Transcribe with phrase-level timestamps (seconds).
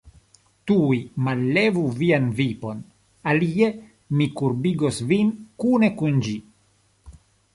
[0.69, 0.95] Tuj
[1.27, 2.79] mallevu vian vipon,
[3.33, 3.69] alie
[4.21, 5.31] mi kurbigos vin
[5.65, 6.35] kune kun ĝi!